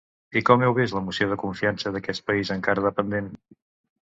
[0.39, 3.29] I com heu vist la moció de confiança d’aquest país encara dependent?